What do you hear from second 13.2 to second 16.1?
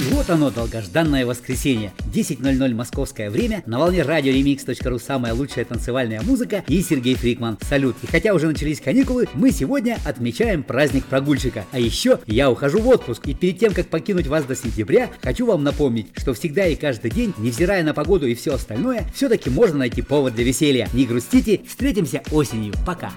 И перед тем, как покинуть вас до сентября, хочу вам напомнить,